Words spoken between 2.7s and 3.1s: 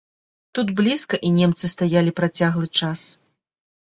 час.